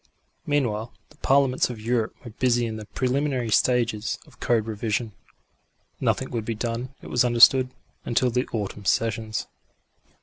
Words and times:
Meanwhile 0.47 0.91
the 1.09 1.17
Parliaments 1.17 1.69
of 1.69 1.79
Europe 1.79 2.15
were 2.25 2.31
busy 2.31 2.65
in 2.65 2.77
the 2.77 2.87
preliminary 2.87 3.51
stages 3.51 4.17
of 4.25 4.39
code 4.39 4.65
revision. 4.65 5.11
Nothing 5.99 6.31
would 6.31 6.43
be 6.43 6.55
done, 6.55 6.95
it 7.03 7.07
was 7.07 7.23
understood, 7.23 7.69
until 8.03 8.31
the 8.31 8.47
autumn 8.47 8.85
sessions. 8.85 9.45